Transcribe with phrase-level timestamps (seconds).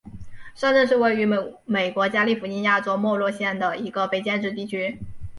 [0.55, 1.27] 上镇是位于
[1.67, 4.97] 美国加利福尼亚州莫诺县的一个非建制地区。